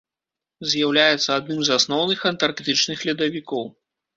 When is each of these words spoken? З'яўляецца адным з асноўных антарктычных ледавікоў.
З'яўляецца 0.69 1.29
адным 1.35 1.61
з 1.67 1.75
асноўных 1.81 2.25
антарктычных 2.33 3.07
ледавікоў. 3.11 3.65